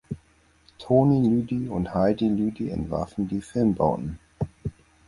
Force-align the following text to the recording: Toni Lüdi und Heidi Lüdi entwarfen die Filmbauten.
Toni 0.79 1.21
Lüdi 1.29 1.69
und 1.69 1.93
Heidi 1.93 2.27
Lüdi 2.27 2.69
entwarfen 2.71 3.27
die 3.27 3.39
Filmbauten. 3.39 4.17